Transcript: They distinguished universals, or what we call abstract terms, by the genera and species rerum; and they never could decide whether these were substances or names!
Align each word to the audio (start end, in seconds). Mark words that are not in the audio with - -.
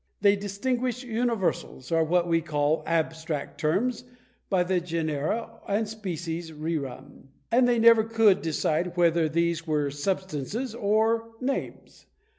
They 0.21 0.35
distinguished 0.35 1.03
universals, 1.03 1.91
or 1.91 2.03
what 2.03 2.27
we 2.27 2.41
call 2.41 2.81
abstract 2.87 3.59
terms, 3.59 4.03
by 4.49 4.63
the 4.63 4.81
genera 4.81 5.59
and 5.67 5.87
species 5.87 6.51
rerum; 6.51 7.27
and 7.51 7.67
they 7.67 7.77
never 7.77 8.03
could 8.03 8.41
decide 8.41 8.97
whether 8.97 9.29
these 9.29 9.67
were 9.67 9.91
substances 9.91 10.73
or 10.73 11.33
names! 11.39 12.07